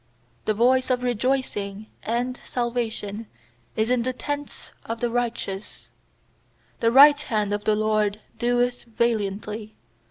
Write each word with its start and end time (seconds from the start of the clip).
15The 0.47 0.55
voice 0.55 0.89
of 0.89 1.03
rejoicing 1.03 1.85
and 2.01 2.39
salvation 2.43 3.27
is 3.75 3.91
in 3.91 4.01
the 4.01 4.13
tents 4.13 4.71
of 4.83 4.99
the 4.99 5.11
righteous; 5.11 5.91
The 6.79 6.91
right 6.91 7.19
hand 7.19 7.53
of 7.53 7.65
the 7.65 7.75
LORD 7.75 8.19
doeth 8.39 8.85
valiantly. 8.85 9.75